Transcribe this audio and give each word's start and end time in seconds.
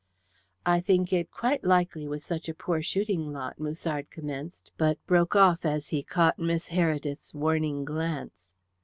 "I 0.65 0.79
think 0.79 1.13
it 1.13 1.29
quite 1.29 1.63
likely 1.63 2.07
with 2.07 2.25
such 2.25 2.49
a 2.49 2.55
poor 2.55 2.81
shooting 2.81 3.31
lot" 3.31 3.59
Musard 3.59 4.09
commenced, 4.09 4.71
but 4.75 4.97
broke 5.05 5.35
off 5.35 5.63
as 5.63 5.89
he 5.89 6.01
caught 6.01 6.39
Miss 6.39 6.69
Heredith's 6.69 7.35
warning 7.35 7.85
glance. 7.85 8.49